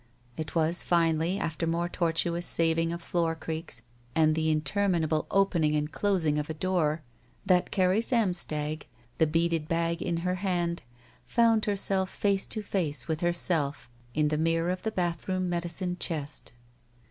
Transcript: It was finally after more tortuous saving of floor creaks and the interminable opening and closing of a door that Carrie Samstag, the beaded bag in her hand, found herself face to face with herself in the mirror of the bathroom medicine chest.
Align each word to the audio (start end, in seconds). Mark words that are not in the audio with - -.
It 0.35 0.55
was 0.55 0.81
finally 0.81 1.37
after 1.37 1.67
more 1.67 1.87
tortuous 1.87 2.47
saving 2.47 2.91
of 2.91 3.03
floor 3.03 3.35
creaks 3.35 3.83
and 4.15 4.33
the 4.33 4.49
interminable 4.49 5.27
opening 5.29 5.75
and 5.75 5.91
closing 5.91 6.39
of 6.39 6.49
a 6.49 6.55
door 6.55 7.03
that 7.45 7.69
Carrie 7.69 8.01
Samstag, 8.01 8.87
the 9.19 9.27
beaded 9.27 9.67
bag 9.67 10.01
in 10.01 10.17
her 10.25 10.33
hand, 10.41 10.81
found 11.27 11.65
herself 11.65 12.09
face 12.09 12.47
to 12.47 12.63
face 12.63 13.07
with 13.07 13.21
herself 13.21 13.91
in 14.15 14.29
the 14.29 14.39
mirror 14.39 14.71
of 14.71 14.81
the 14.81 14.91
bathroom 14.91 15.47
medicine 15.49 15.97
chest. 15.99 16.51